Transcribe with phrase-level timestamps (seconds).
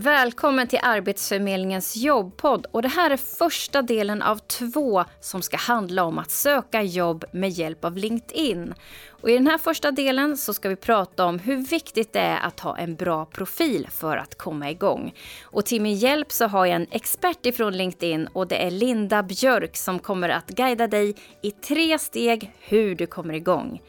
[0.00, 2.66] Välkommen till Arbetsförmedlingens jobbpodd.
[2.70, 7.24] Och det här är första delen av två som ska handla om att söka jobb
[7.32, 8.74] med hjälp av LinkedIn.
[9.10, 12.40] Och I den här första delen så ska vi prata om hur viktigt det är
[12.40, 15.14] att ha en bra profil för att komma igång.
[15.42, 19.22] Och till min hjälp så har jag en expert ifrån LinkedIn och det är Linda
[19.22, 23.82] Björk som kommer att guida dig i tre steg hur du kommer igång.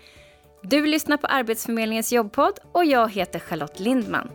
[0.64, 4.30] Du lyssnar på Arbetsförmedlingens jobbpodd och jag heter Charlotte Lindman.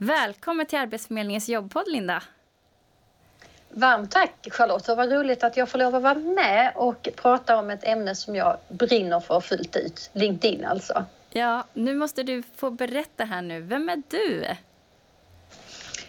[0.00, 2.22] Välkommen till Arbetsförmedlingens jobbpodd, Linda.
[3.70, 7.70] Varmt tack Charlotte vad roligt att jag får lov att vara med och prata om
[7.70, 10.10] ett ämne som jag brinner för fullt ut.
[10.12, 11.04] LinkedIn alltså.
[11.30, 13.60] Ja, nu måste du få berätta här nu.
[13.60, 14.44] Vem är du?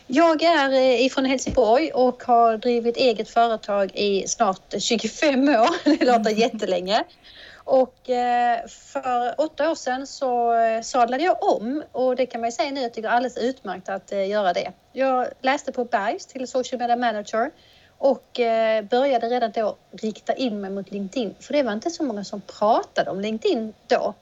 [0.07, 5.69] Jag är eh, ifrån Helsingborg och har drivit eget företag i snart 25 år.
[5.99, 7.03] Det låter jättelänge.
[7.69, 12.47] Och eh, för åtta år sedan så eh, sadlade jag om och det kan man
[12.47, 14.71] ju säga nu, jag tycker alldeles utmärkt att eh, göra det.
[14.93, 17.51] Jag läste på Bergs till social media manager
[17.97, 18.39] och
[18.89, 22.41] började redan då rikta in mig mot LinkedIn för det var inte så många som
[22.41, 24.13] pratade om LinkedIn då.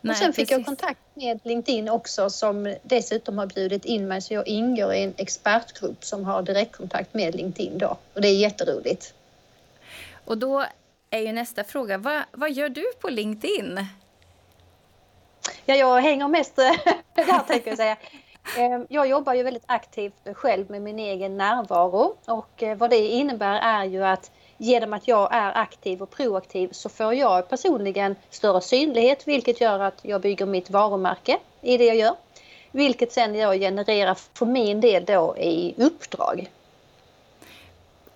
[0.00, 0.50] Nej, och sen fick precis.
[0.50, 5.02] jag kontakt med LinkedIn också som dessutom har bjudit in mig så jag ingår i
[5.02, 9.14] en expertgrupp som har direktkontakt med LinkedIn då och det är jätteroligt.
[10.24, 10.64] Och då
[11.14, 11.98] är ju nästa fråga.
[11.98, 13.86] Va, vad gör du på LinkedIn?
[15.64, 16.56] Ja, jag hänger mest
[17.14, 17.96] där tänker jag säga.
[18.58, 23.08] Ehm, jag jobbar ju väldigt aktivt själv med min egen närvaro och eh, vad det
[23.08, 28.16] innebär är ju att genom att jag är aktiv och proaktiv så får jag personligen
[28.30, 32.14] större synlighet vilket gör att jag bygger mitt varumärke i det jag gör.
[32.70, 36.50] Vilket sen jag genererar för min del då i uppdrag.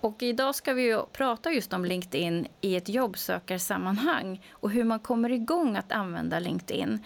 [0.01, 5.31] Och idag ska vi prata just om LinkedIn i ett jobbsökarsammanhang och hur man kommer
[5.31, 7.03] igång att använda LinkedIn.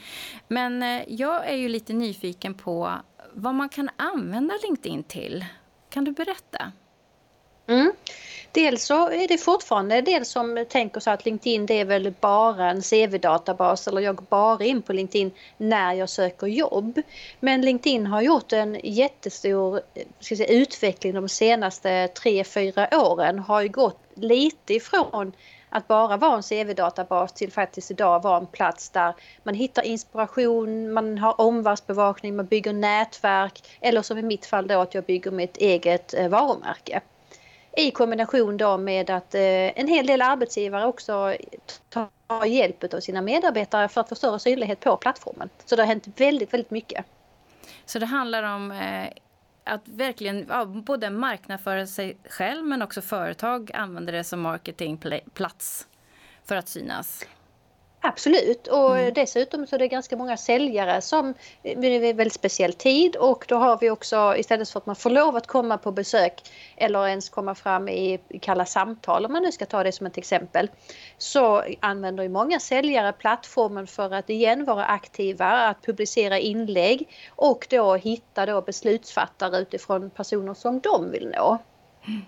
[0.47, 2.91] Men eh, jag är ju lite nyfiken på
[3.33, 5.45] vad man kan använda LinkedIn till.
[5.89, 6.71] Kan du berätta?
[7.67, 7.93] Mm.
[8.51, 12.69] Dels så är det fortfarande del som tänker så att LinkedIn det är väl bara
[12.69, 17.01] en CV-databas eller jag går bara in på LinkedIn när jag söker jobb.
[17.39, 19.81] Men LinkedIn har gjort en jättestor
[20.19, 23.39] ska säga, utveckling de senaste 3-4 åren.
[23.39, 25.31] Har ju gått lite ifrån
[25.69, 29.13] att bara vara en CV-databas till faktiskt idag vara en plats där
[29.43, 34.79] man hittar inspiration, man har omvärldsbevakning, man bygger nätverk eller som i mitt fall då
[34.79, 37.01] att jag bygger mitt eget eh, varumärke
[37.77, 39.41] i kombination då med att eh,
[39.79, 41.35] en hel del arbetsgivare också
[41.89, 45.49] tar hjälp av sina medarbetare för att få större synlighet på plattformen.
[45.65, 47.05] Så det har hänt väldigt, väldigt mycket.
[47.85, 49.09] Så det handlar om eh,
[49.63, 55.87] att verkligen ja, både marknadsföra sig själv men också företag använder det som marketingplats
[56.45, 57.25] för att synas?
[58.05, 59.13] Absolut och mm.
[59.13, 63.45] dessutom så är det ganska många säljare som det är en väldigt speciell tid och
[63.47, 66.41] då har vi också istället för att man får lov att komma på besök
[66.77, 70.17] eller ens komma fram i kalla samtal om man nu ska ta det som ett
[70.17, 70.69] exempel
[71.17, 77.67] så använder ju många säljare plattformen för att igen vara aktiva, att publicera inlägg och
[77.69, 81.57] då hitta då beslutsfattare utifrån personer som de vill nå.
[82.07, 82.21] Mm.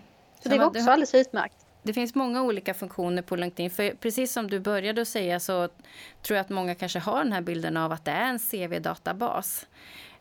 [0.44, 1.65] Så det är också alldeles utmärkt.
[1.86, 3.70] Det finns många olika funktioner på LinkedIn.
[3.70, 5.68] För precis som du började att säga så
[6.22, 9.68] tror jag att många kanske har den här bilden av att det är en CV-databas.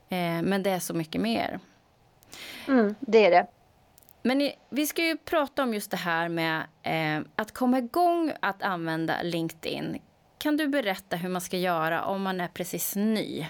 [0.09, 1.61] Eh, men det är så mycket mer.
[2.69, 3.47] Mm, det är det.
[4.23, 8.63] Men vi ska ju prata om just det här med eh, att komma igång att
[8.63, 9.99] använda LinkedIn.
[10.39, 13.47] Kan du berätta hur man ska göra om man är precis ny?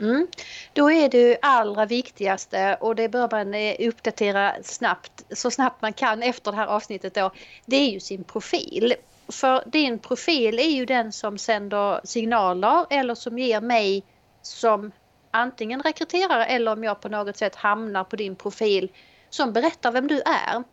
[0.00, 0.26] Mm.
[0.72, 5.92] Då är det allra viktigaste och det bör man eh, uppdatera snabbt, så snabbt man
[5.92, 7.30] kan efter det här avsnittet då,
[7.66, 8.94] det är ju sin profil.
[9.28, 14.02] För din profil är ju den som sänder signaler eller som ger mig
[14.42, 14.92] som
[15.30, 18.90] antingen rekryterare eller om jag på något sätt hamnar på din profil
[19.30, 20.64] som berättar vem du är.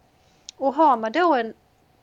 [0.58, 1.54] Och har man då en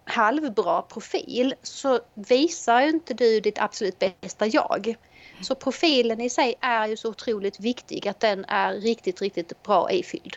[0.05, 4.97] halvbra profil så visar ju inte du ditt absolut bästa jag.
[5.43, 9.93] Så profilen i sig är ju så otroligt viktig att den är riktigt, riktigt bra
[9.93, 10.37] ifylld.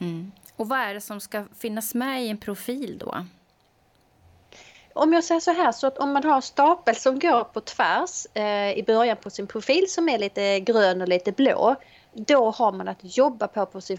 [0.00, 0.32] Mm.
[0.56, 3.24] Och vad är det som ska finnas med i en profil då?
[4.94, 8.26] Om jag säger så här, så att om man har stapel som går på tvärs
[8.34, 11.74] eh, i början på sin profil som är lite grön och lite blå.
[12.12, 13.98] Då har man att jobba på på sin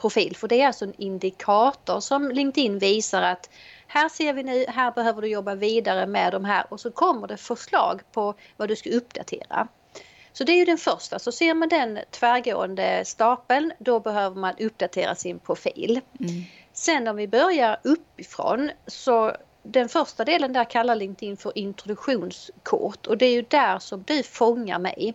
[0.00, 3.50] profil för det är alltså en indikator som LinkedIn visar att
[3.86, 7.26] här ser vi nu, här behöver du jobba vidare med de här och så kommer
[7.26, 9.68] det förslag på vad du ska uppdatera.
[10.32, 11.18] Så det är ju den första.
[11.18, 16.00] Så ser man den tvärgående stapeln då behöver man uppdatera sin profil.
[16.20, 16.42] Mm.
[16.72, 23.18] Sen om vi börjar uppifrån så den första delen där kallar LinkedIn för introduktionskort och
[23.18, 25.14] det är ju där som du fångar mig.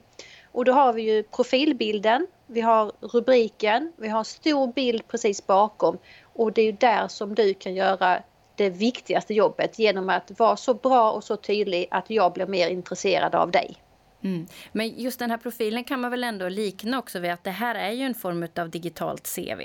[0.52, 5.48] Och då har vi ju profilbilden, vi har rubriken, vi har en stor bild precis
[5.48, 5.98] bakom
[6.34, 8.22] och det är ju där som du kan göra
[8.56, 12.68] det viktigaste jobbet genom att vara så bra och så tydlig att jag blir mer
[12.70, 13.78] intresserad av dig.
[14.26, 14.48] Mm.
[14.72, 17.76] Men just den här profilen kan man väl ändå likna också vid att det här
[17.76, 19.62] är ju en form av digitalt CV?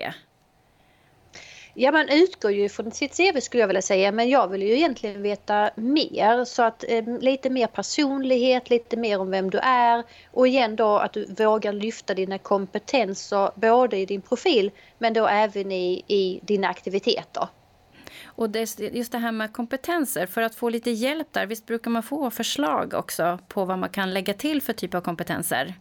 [1.75, 4.77] Ja, man utgår ju från sitt CV skulle jag vilja säga, men jag vill ju
[4.77, 6.45] egentligen veta mer.
[6.45, 10.99] Så att eh, lite mer personlighet, lite mer om vem du är och igen då
[10.99, 16.41] att du vågar lyfta dina kompetenser både i din profil men då även i, i
[16.43, 17.49] dina aktiviteter.
[18.41, 21.91] Och det, just det här med kompetenser, för att få lite hjälp där, visst brukar
[21.91, 25.75] man få förslag också på vad man kan lägga till för typ av kompetenser?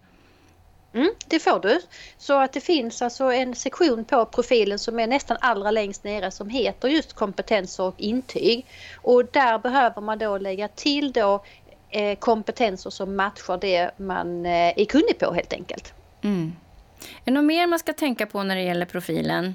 [0.93, 1.81] Mm, det får du.
[2.17, 6.31] Så att det finns alltså en sektion på profilen som är nästan allra längst nere
[6.31, 8.65] som heter just kompetenser och intyg.
[8.95, 11.43] Och där behöver man då lägga till då
[11.89, 15.93] eh, kompetenser som matchar det man eh, är kunnig på helt enkelt.
[16.21, 16.55] Mm.
[16.99, 19.53] Är det något mer man ska tänka på när det gäller profilen?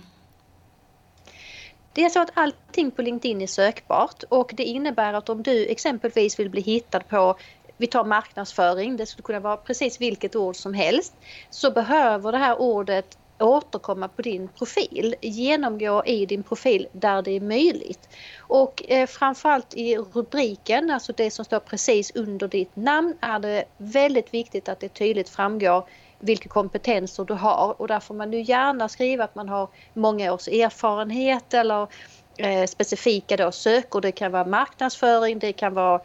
[1.92, 2.30] Det är så att
[2.74, 7.00] allting på LinkedIn är sökbart och det innebär att om du exempelvis vill bli hittad
[7.00, 7.36] på
[7.76, 11.14] vi tar marknadsföring, det skulle kunna vara precis vilket ord som helst,
[11.50, 17.30] så behöver det här ordet återkomma på din profil, genomgå i din profil där det
[17.30, 18.08] är möjligt.
[18.40, 23.64] Och eh, framförallt i rubriken, alltså det som står precis under ditt namn, är det
[23.76, 25.84] väldigt viktigt att det tydligt framgår
[26.18, 30.32] vilka kompetenser du har och där får man nu gärna skriva att man har många
[30.32, 31.88] års erfarenhet eller
[32.36, 34.02] eh, specifika då sökord.
[34.02, 36.00] Det kan vara marknadsföring, det kan vara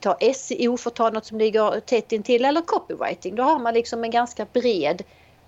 [0.00, 3.34] ta SEO för att ta något som ligger tätt intill eller copywriting.
[3.34, 5.02] Då har man liksom en ganska bred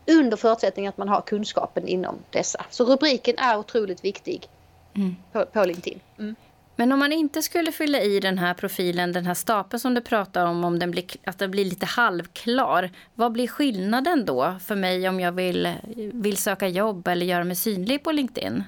[0.06, 2.64] under förutsättning att man har kunskapen inom dessa.
[2.70, 4.48] Så rubriken är otroligt viktig
[4.94, 5.16] mm.
[5.32, 6.00] på, på LinkedIn.
[6.18, 6.36] Mm.
[6.78, 10.00] Men om man inte skulle fylla i den här profilen, den här stapeln som du
[10.00, 12.90] pratar om, om den blir, att den blir lite halvklar.
[13.14, 15.72] Vad blir skillnaden då för mig om jag vill,
[16.12, 18.64] vill söka jobb eller göra mig synlig på LinkedIn?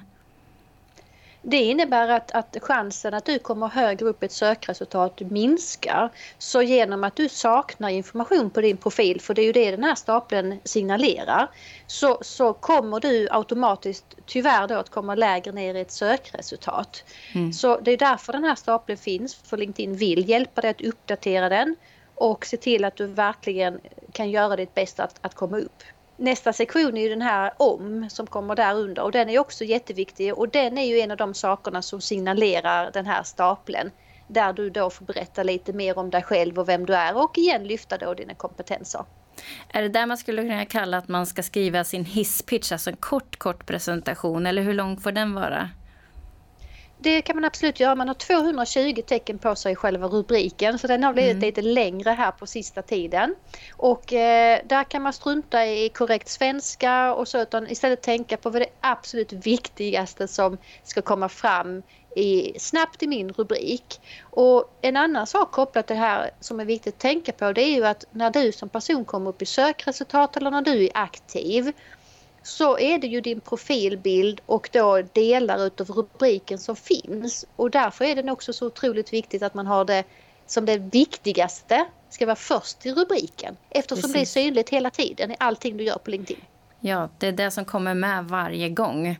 [1.41, 6.09] Det innebär att, att chansen att du kommer högre upp i ett sökresultat minskar.
[6.37, 9.83] Så genom att du saknar information på din profil, för det är ju det den
[9.83, 11.47] här stapeln signalerar,
[11.87, 17.03] så, så kommer du automatiskt tyvärr då att komma lägre ner i ett sökresultat.
[17.35, 17.53] Mm.
[17.53, 21.49] Så det är därför den här stapeln finns, för LinkedIn vill hjälpa dig att uppdatera
[21.49, 21.75] den
[22.15, 23.79] och se till att du verkligen
[24.11, 25.83] kan göra ditt bästa att, att komma upp.
[26.21, 29.63] Nästa sektion är ju den här om som kommer där under och den är också
[29.63, 33.91] jätteviktig och den är ju en av de sakerna som signalerar den här stapeln.
[34.27, 37.37] Där du då får berätta lite mer om dig själv och vem du är och
[37.37, 39.05] igen lyfta då dina kompetenser.
[39.69, 42.95] Är det där man skulle kunna kalla att man ska skriva sin hisspitch, alltså en
[42.95, 45.69] kort kort presentation eller hur lång får den vara?
[47.01, 47.95] Det kan man absolut göra.
[47.95, 51.41] Man har 220 tecken på sig i själva rubriken så den har blivit mm.
[51.41, 53.35] lite längre här på sista tiden.
[53.73, 58.49] Och eh, där kan man strunta i korrekt svenska och så utan istället tänka på
[58.49, 61.83] vad det absolut viktigaste som ska komma fram
[62.15, 64.01] i, snabbt i min rubrik.
[64.21, 67.61] Och en annan sak kopplat till det här som är viktigt att tänka på det
[67.61, 70.91] är ju att när du som person kommer upp i sökresultat eller när du är
[70.93, 71.73] aktiv
[72.43, 77.45] så är det ju din profilbild och då delar utav rubriken som finns.
[77.55, 80.03] Och därför är det också så otroligt viktigt att man har det
[80.45, 83.57] som det viktigaste ska vara först i rubriken.
[83.69, 84.13] Eftersom Precis.
[84.13, 86.43] det är synligt hela tiden i allting du gör på LinkedIn.
[86.79, 89.19] Ja, det är det som kommer med varje gång.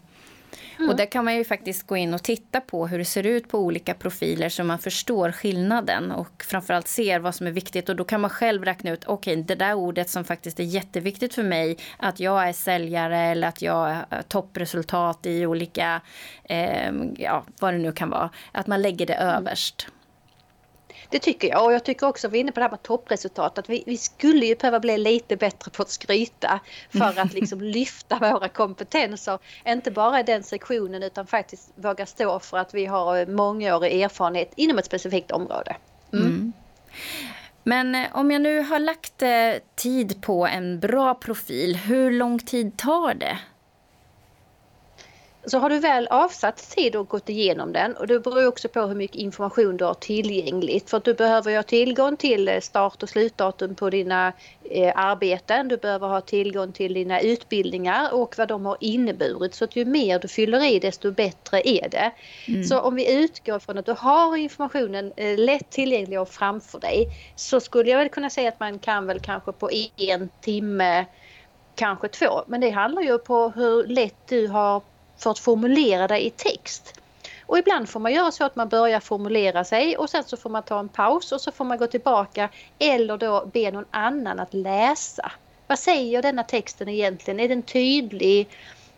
[0.78, 0.90] Mm.
[0.90, 3.50] Och där kan man ju faktiskt gå in och titta på hur det ser ut
[3.50, 7.90] på olika profiler så man förstår skillnaden och framförallt ser vad som är viktigt.
[7.90, 10.64] Och då kan man själv räkna ut, okej, okay, det där ordet som faktiskt är
[10.64, 16.02] jätteviktigt för mig, att jag är säljare eller att jag har toppresultat i olika,
[16.44, 19.36] eh, ja, vad det nu kan vara, att man lägger det mm.
[19.36, 19.88] överst.
[21.10, 23.58] Det tycker jag och jag tycker också, vi är inne på det här med toppresultat,
[23.58, 27.62] att vi, vi skulle ju behöva bli lite bättre på att skryta för att liksom
[27.78, 29.40] lyfta våra kompetenser.
[29.68, 34.52] Inte bara i den sektionen utan faktiskt våga stå för att vi har mångårig erfarenhet
[34.56, 35.76] inom ett specifikt område.
[36.14, 36.26] Mm.
[36.26, 36.54] Mm.
[37.64, 39.30] Men eh, om jag nu har lagt eh,
[39.76, 43.38] tid på en bra profil, hur lång tid tar det?
[45.50, 48.82] Så har du väl avsatt tid och gått igenom den och det beror också på
[48.82, 50.90] hur mycket information du har tillgängligt.
[50.90, 55.68] För att du behöver ha tillgång till eh, start och slutdatum på dina eh, arbeten.
[55.68, 59.56] Du behöver ha tillgång till dina utbildningar och vad de har inneburit.
[59.56, 62.12] Så att ju mer du fyller i desto bättre är det.
[62.48, 62.64] Mm.
[62.64, 67.08] Så om vi utgår från att du har informationen eh, lätt tillgänglig och framför dig
[67.36, 71.06] så skulle jag väl kunna säga att man kan väl kanske på en timme
[71.76, 72.44] kanske två.
[72.48, 74.82] Men det handlar ju på hur lätt du har
[75.20, 76.94] för att formulera det i text.
[77.46, 80.50] Och ibland får man göra så att man börjar formulera sig och sen så får
[80.50, 82.50] man ta en paus och så får man gå tillbaka
[82.80, 85.32] eller då be någon annan att läsa.
[85.68, 87.40] Vad säger denna texten egentligen?
[87.40, 88.50] Är den tydlig?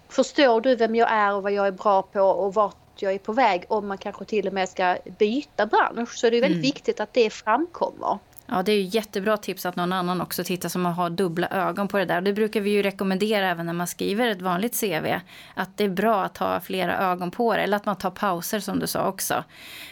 [0.09, 3.19] Förstår du vem jag är och vad jag är bra på och vart jag är
[3.19, 6.57] på väg om man kanske till och med ska byta bransch så är det väldigt
[6.57, 6.61] mm.
[6.61, 8.17] viktigt att det framkommer.
[8.53, 11.87] Ja, det är ju jättebra tips att någon annan också tittar som har dubbla ögon
[11.87, 12.21] på det där.
[12.21, 15.19] Det brukar vi ju rekommendera även när man skriver ett vanligt CV.
[15.53, 17.61] Att det är bra att ha flera ögon på det.
[17.61, 19.43] Eller att man tar pauser som du sa också.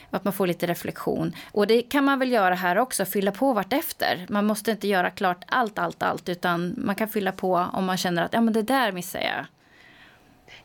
[0.09, 1.35] Att man får lite reflektion.
[1.51, 4.25] Och det kan man väl göra här också, fylla på vartefter.
[4.29, 6.29] Man måste inte göra klart allt, allt, allt.
[6.29, 9.45] Utan man kan fylla på om man känner att ja, men det där missar jag.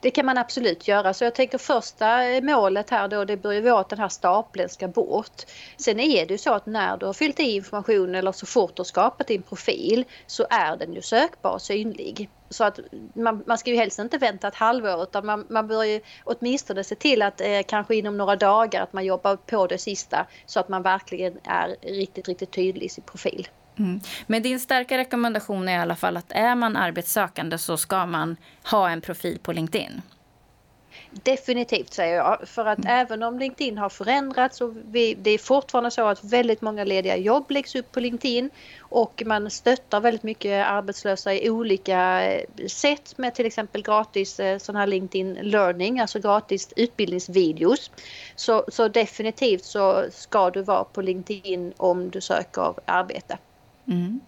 [0.05, 1.15] Det kan man absolut göra.
[1.15, 4.69] Så jag tänker första målet här då det bör ju vara att den här stapeln
[4.69, 5.43] ska bort.
[5.77, 8.77] Sen är det ju så att när du har fyllt i information eller så fort
[8.77, 12.29] du har skapat din profil så är den ju sökbar och synlig.
[12.51, 12.81] Så att
[13.15, 16.85] man, man ska ju helst inte vänta ett halvår utan man, man bör ju åtminstone
[16.85, 20.61] se till att eh, kanske inom några dagar att man jobbar på det sista så
[20.61, 23.49] att man verkligen är riktigt, riktigt tydlig i sin profil.
[23.79, 24.01] Mm.
[24.27, 28.37] Men din starka rekommendation är i alla fall att är man arbetssökande så ska man
[28.71, 30.03] ha en profil på LinkedIn.
[31.11, 32.49] Definitivt säger jag.
[32.49, 33.01] För att mm.
[33.01, 37.17] även om LinkedIn har förändrats och vi, det är fortfarande så att väldigt många lediga
[37.17, 38.51] jobb läggs upp på LinkedIn
[38.81, 44.59] och man stöttar väldigt mycket arbetslösa i olika eh, sätt med till exempel gratis eh,
[44.59, 47.91] sån här LinkedIn learning, alltså gratis utbildningsvideos.
[48.37, 53.39] Så, så definitivt så ska du vara på LinkedIn om du söker arbete.
[53.89, 54.21] Mm.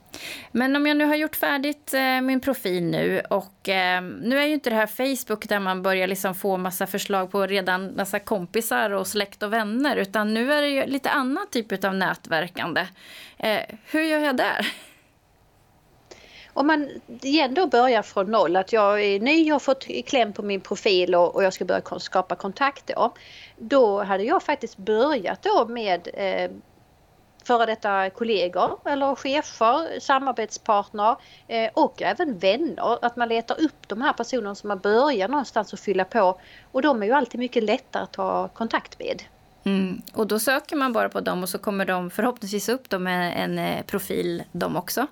[0.52, 4.46] Men om jag nu har gjort färdigt eh, min profil nu och eh, nu är
[4.46, 8.18] ju inte det här Facebook där man börjar liksom få massa förslag på redan massa
[8.18, 12.86] kompisar och släkt och vänner utan nu är det ju lite annan typ av nätverkande.
[13.38, 13.60] Eh,
[13.90, 14.72] hur gör jag där?
[16.56, 16.88] Om man
[17.22, 20.60] igen då börjar från noll, att jag är ny och har fått kläm på min
[20.60, 23.14] profil och, och jag ska börja skapa kontakt då.
[23.56, 26.50] Då hade jag faktiskt börjat då med eh,
[27.46, 31.16] före detta kollegor eller chefer, samarbetspartner
[31.48, 33.04] eh, och även vänner.
[33.04, 36.40] Att man letar upp de här personerna som man börjar någonstans att fylla på.
[36.72, 39.22] Och de är ju alltid mycket lättare att ta kontakt med.
[39.64, 40.02] Mm.
[40.14, 43.44] Och då söker man bara på dem och så kommer de förhoppningsvis upp då med
[43.44, 45.06] en eh, profil de också?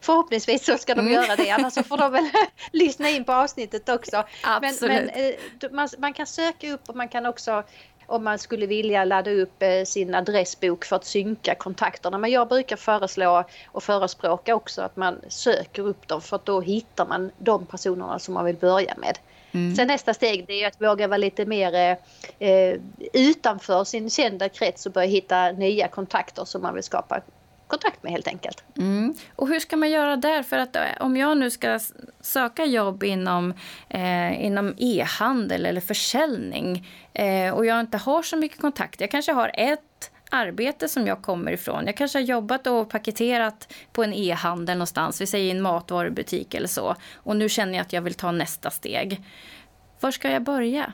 [0.00, 1.12] Förhoppningsvis så ska de mm.
[1.12, 2.24] göra det, annars så får de väl
[2.72, 4.24] lyssna in på avsnittet också.
[4.44, 4.96] Absolut.
[4.96, 5.32] Men, men
[5.62, 7.64] eh, man, man, kan söka upp och man kan också
[8.06, 12.18] om man skulle vilja ladda upp eh, sin adressbok för att synka kontakterna.
[12.18, 16.60] Men jag brukar föreslå och förespråka också att man söker upp dem för att då
[16.60, 19.18] hittar man de personerna som man vill börja med.
[19.52, 19.76] Mm.
[19.76, 22.78] Sen nästa steg det är att våga vara lite mer eh, eh,
[23.12, 27.20] utanför sin kända krets och börja hitta nya kontakter som man vill skapa
[27.66, 28.64] kontakt med helt enkelt.
[28.76, 29.14] Mm.
[29.36, 30.42] Och hur ska man göra där?
[30.42, 31.80] För att eh, om jag nu ska
[32.20, 33.54] söka jobb inom,
[33.88, 39.00] eh, inom e-handel eller försäljning eh, och jag inte har så mycket kontakt.
[39.00, 41.86] Jag kanske har ett arbete som jag kommer ifrån.
[41.86, 46.68] Jag kanske har jobbat och paketerat på en e-handel någonstans, vi säger en matvarubutik eller
[46.68, 46.96] så.
[47.14, 49.24] Och nu känner jag att jag vill ta nästa steg.
[50.00, 50.92] Var ska jag börja?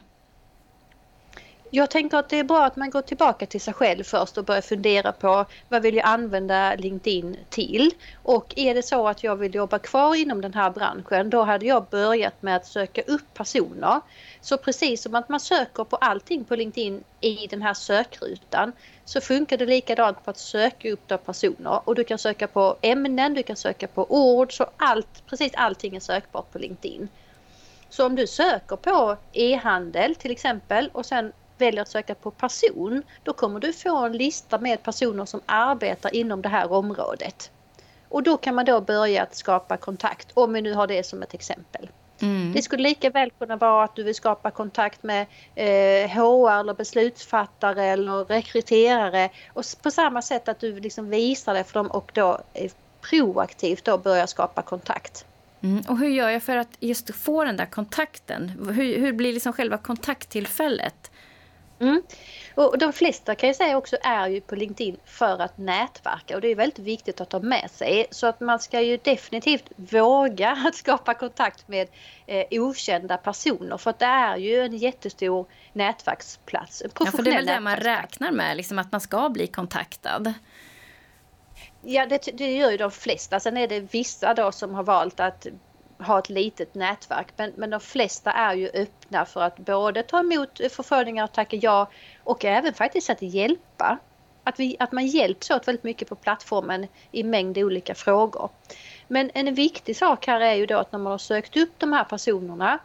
[1.75, 4.45] Jag tänker att det är bra att man går tillbaka till sig själv först och
[4.45, 7.91] börjar fundera på vad vill jag använda LinkedIn till?
[8.23, 11.67] Och är det så att jag vill jobba kvar inom den här branschen då hade
[11.67, 14.01] jag börjat med att söka upp personer.
[14.41, 18.73] Så precis som att man söker på allting på LinkedIn i den här sökrutan
[19.05, 23.35] så funkar det likadant på att söka upp personer och du kan söka på ämnen,
[23.35, 27.09] du kan söka på ord, så allt, precis allting är sökbart på LinkedIn.
[27.89, 33.03] Så om du söker på e-handel till exempel och sen väljer att söka på person,
[33.23, 37.51] då kommer du få en lista med personer som arbetar inom det här området.
[38.09, 41.23] Och då kan man då börja att skapa kontakt, om vi nu har det som
[41.23, 41.89] ett exempel.
[42.23, 42.53] Mm.
[42.53, 46.75] Det skulle lika väl kunna vara att du vill skapa kontakt med eh, HR eller
[46.75, 52.11] beslutsfattare eller rekryterare och på samma sätt att du liksom visar det för dem och
[52.15, 52.39] då
[53.11, 55.25] proaktivt då börja skapa kontakt.
[55.63, 55.85] Mm.
[55.89, 58.49] Och hur gör jag för att just få den där kontakten?
[58.49, 61.11] Hur, hur blir liksom själva kontakttillfället?
[61.81, 62.03] Mm.
[62.55, 66.41] Och de flesta kan jag säga också är ju på LinkedIn för att nätverka och
[66.41, 68.07] det är väldigt viktigt att ta med sig.
[68.11, 71.89] Så att man ska ju definitivt våga att skapa kontakt med
[72.27, 76.83] eh, okända personer för att det är ju en jättestor nätverksplats.
[76.99, 80.35] ja, för det är väl det man räknar med, liksom att man ska bli kontaktad.
[81.83, 83.41] Ja, det, det gör ju de flesta.
[83.41, 85.47] Sen är det vissa då som har valt att
[86.03, 87.27] ha ett litet nätverk.
[87.37, 91.57] Men, men de flesta är ju öppna för att både ta emot förfrågningar och tacka
[91.57, 91.91] ja
[92.25, 93.99] och även faktiskt att hjälpa.
[94.45, 98.51] Att, vi, att man hjälps åt väldigt mycket på plattformen i mängd olika frågor.
[99.09, 101.93] Men en viktig sak här är ju då att när man har sökt upp de
[101.93, 102.79] här personerna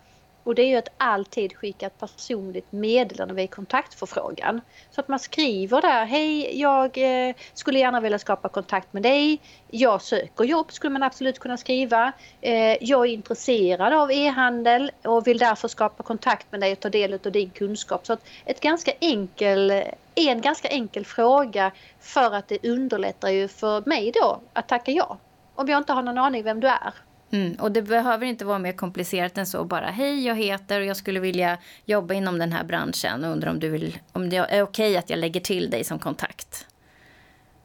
[0.48, 4.62] och det är ju att alltid skicka ett personligt meddelande vid kontaktförfrågan.
[4.92, 9.40] Så att man skriver där, hej jag eh, skulle gärna vilja skapa kontakt med dig.
[9.72, 12.12] Jag söker jobb skulle man absolut kunna skriva.
[12.42, 16.90] Eh, jag är intresserad av e-handel och vill därför skapa kontakt med dig och ta
[16.90, 18.06] del av din kunskap.
[18.06, 19.84] Så att ett ganska enkel,
[20.16, 25.18] en ganska enkel fråga för att det underlättar ju för mig då att tacka ja.
[25.56, 26.94] Om jag inte har någon aning vem du är.
[27.32, 29.64] Mm, och det behöver inte vara mer komplicerat än så.
[29.64, 33.50] Bara hej, jag heter och jag skulle vilja jobba inom den här branschen och undrar
[33.50, 36.68] om, du vill, om det är okej att jag lägger till dig som kontakt.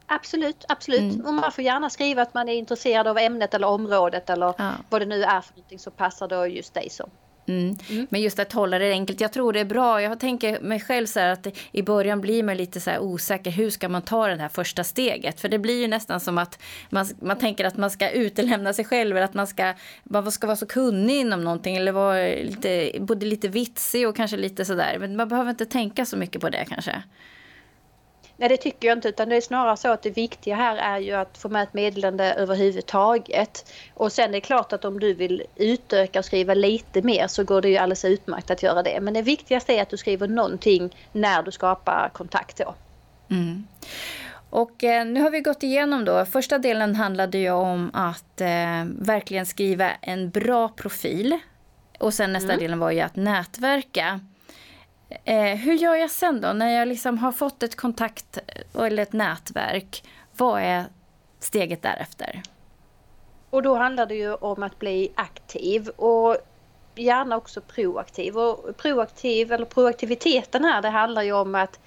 [0.06, 1.14] Absolut, absolut.
[1.14, 1.26] Mm.
[1.26, 4.72] Och man får gärna skriva att man är intresserad av ämnet eller området eller ja.
[4.90, 7.10] vad det nu är för någonting som passar då just dig som.
[7.46, 7.76] Mm.
[7.90, 8.06] Mm.
[8.10, 9.20] Men just att hålla det enkelt.
[9.20, 10.02] Jag tror det är bra.
[10.02, 13.50] Jag tänker mig själv så att i början blir man lite så här osäker.
[13.50, 15.40] Hur ska man ta det här första steget?
[15.40, 18.84] För det blir ju nästan som att man, man tänker att man ska utelämna sig
[18.84, 19.16] själv.
[19.16, 21.76] Eller att man ska, man ska vara så kunnig inom någonting.
[21.76, 24.96] Eller vara lite, både lite vitsig och kanske lite sådär.
[25.00, 27.02] Men man behöver inte tänka så mycket på det kanske.
[28.42, 30.98] Nej det tycker jag inte utan det är snarare så att det viktiga här är
[30.98, 33.72] ju att få med ett meddelande överhuvudtaget.
[33.94, 37.44] Och sen är det klart att om du vill utöka och skriva lite mer så
[37.44, 39.00] går det ju alldeles utmärkt att göra det.
[39.00, 42.74] Men det viktigaste är att du skriver någonting när du skapar kontakt då.
[43.30, 43.66] Mm.
[44.50, 46.24] Och eh, nu har vi gått igenom då.
[46.24, 51.38] Första delen handlade ju om att eh, verkligen skriva en bra profil.
[51.98, 52.62] Och sen nästa mm.
[52.62, 54.20] delen var ju att nätverka.
[55.24, 59.02] Eh, hur gör jag sen då, när jag liksom har fått ett kontakt eh, eller
[59.02, 60.04] ett nätverk?
[60.36, 60.84] Vad är
[61.40, 62.42] steget därefter?
[63.50, 66.36] Och då handlar det ju om att bli aktiv och
[66.94, 68.38] gärna också proaktiv.
[68.38, 71.80] Och proaktiv, eller proaktiviteten här, det handlar ju om att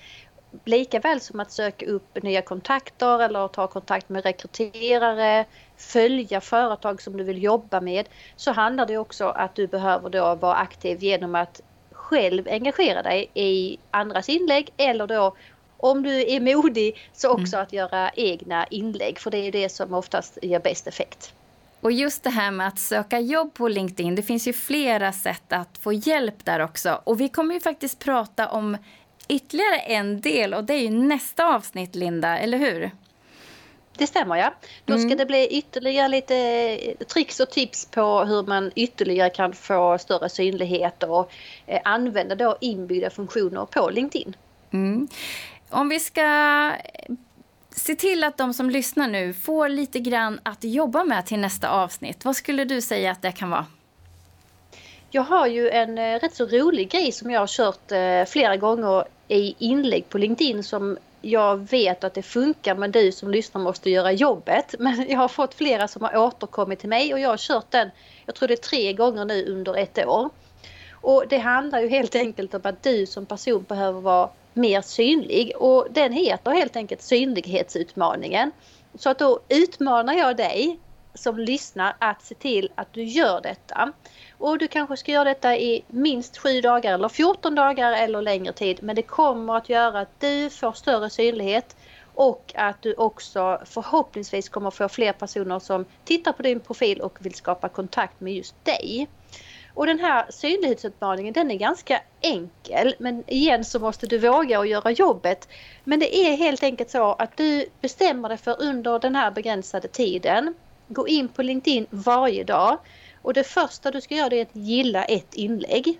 [0.63, 5.46] lika väl som att söka upp nya kontakter eller ta kontakt med rekryterare,
[5.77, 10.36] följa företag som du vill jobba med, så handlar det också att du behöver då
[10.36, 11.62] vara aktiv genom att
[12.06, 15.36] själv engagera dig i andras inlägg eller då
[15.78, 17.63] om du är modig så också mm.
[17.63, 21.34] att göra egna inlägg för det är det som oftast ger bäst effekt.
[21.82, 25.54] Och just det här med att söka jobb på LinkedIn, det finns ju flera sätt
[25.54, 27.02] att få hjälp där också.
[27.04, 28.78] Och vi kommer ju faktiskt prata om
[29.28, 32.91] ytterligare en del och det är ju nästa avsnitt Linda, eller hur?
[33.97, 34.53] Det stämmer ja.
[34.86, 35.17] Då ska mm.
[35.17, 40.29] det bli ytterligare lite eh, tricks och tips på hur man ytterligare kan få större
[40.29, 41.31] synlighet och
[41.65, 44.36] eh, använda då inbyggda funktioner på LinkedIn.
[44.71, 45.08] Mm.
[45.69, 47.15] Om vi ska eh,
[47.71, 51.69] se till att de som lyssnar nu får lite grann att jobba med till nästa
[51.69, 52.25] avsnitt.
[52.25, 53.65] Vad skulle du säga att det kan vara?
[55.10, 57.91] Jag har ju en rätt så rolig grej som jag har kört
[58.29, 63.31] flera gånger i inlägg på LinkedIn som jag vet att det funkar men du som
[63.31, 64.75] lyssnar måste göra jobbet.
[64.79, 67.89] Men jag har fått flera som har återkommit till mig och jag har kört den,
[68.25, 70.29] jag tror det är tre gånger nu under ett år.
[70.91, 75.53] Och det handlar ju helt enkelt om att du som person behöver vara mer synlig
[75.55, 78.51] och den heter helt enkelt synlighetsutmaningen.
[78.95, 80.79] Så att då utmanar jag dig
[81.13, 83.91] som lyssnar att se till att du gör detta.
[84.38, 88.54] Och du kanske ska göra detta i minst 7 dagar eller 14 dagar eller längre
[88.54, 88.80] tid.
[88.84, 91.76] Men det kommer att göra att du får större synlighet
[92.15, 97.17] och att du också förhoppningsvis kommer få fler personer som tittar på din profil och
[97.26, 99.08] vill skapa kontakt med just dig.
[99.74, 104.67] Och den här synlighetsutmaningen den är ganska enkel men igen så måste du våga och
[104.67, 105.48] göra jobbet.
[105.84, 109.88] Men det är helt enkelt så att du bestämmer dig för under den här begränsade
[109.88, 110.54] tiden.
[110.88, 112.78] Gå in på LinkedIn varje dag
[113.25, 115.99] och det första du ska göra är att gilla ett inlägg.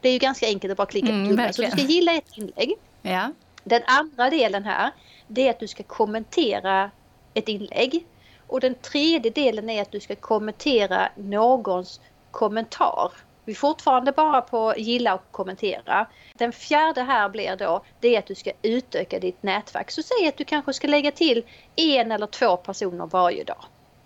[0.00, 1.52] Det är ju ganska enkelt att bara klicka mm, på tummen.
[1.52, 2.74] Så du ska gilla ett inlägg.
[3.02, 3.32] Ja.
[3.64, 4.90] Den andra delen här
[5.26, 6.90] det är att du ska kommentera
[7.34, 8.06] ett inlägg.
[8.46, 12.00] Och den tredje delen är att du ska kommentera någons
[12.30, 13.12] kommentar.
[13.44, 16.06] Vi är fortfarande bara på gilla och kommentera.
[16.34, 19.90] Den fjärde här blir då det är att du ska utöka ditt nätverk.
[19.90, 21.44] Så säg att du kanske ska lägga till
[21.76, 23.64] en eller två personer varje dag.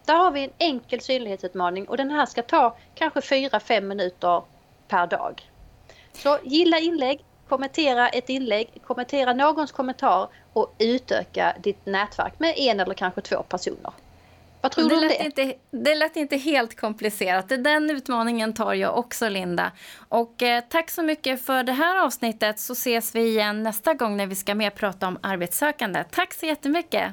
[0.09, 4.43] Där har vi en enkel synlighetsutmaning och den här ska ta kanske 4-5 minuter
[4.89, 5.51] per dag.
[6.13, 12.81] Så gilla inlägg, kommentera ett inlägg, kommentera någons kommentar och utöka ditt nätverk med en
[12.81, 13.93] eller kanske två personer.
[14.61, 15.25] Vad tror det du om det?
[15.25, 17.49] Inte, det lät inte helt komplicerat.
[17.49, 19.73] Den utmaningen tar jag också, Linda.
[20.09, 24.17] Och eh, tack så mycket för det här avsnittet så ses vi igen nästa gång
[24.17, 26.05] när vi ska mer prata om arbetssökande.
[26.11, 27.13] Tack så jättemycket!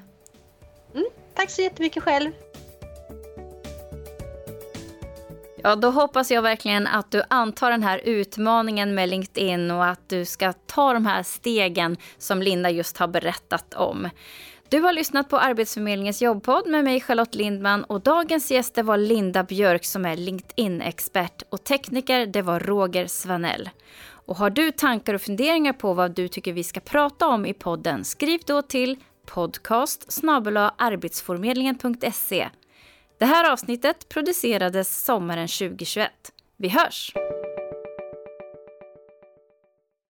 [0.94, 2.32] Mm, tack så jättemycket själv!
[5.66, 10.10] Ja, då hoppas jag verkligen att du antar den här utmaningen med LinkedIn och att
[10.10, 14.10] du ska ta de här stegen som Linda just har berättat om.
[14.70, 19.44] Du har lyssnat på Arbetsförmedlingens jobbpodd med mig Charlotte Lindman och dagens gäster var Linda
[19.44, 23.70] Björk som är LinkedIn-expert och tekniker det var Roger Svanell.
[24.08, 27.54] Och har du tankar och funderingar på vad du tycker vi ska prata om i
[27.54, 30.24] podden skriv då till podcast
[30.78, 32.50] arbetsförmedlingen.se.
[33.18, 36.12] Det här avsnittet producerades sommaren 2021.
[36.58, 37.14] Vi hörs!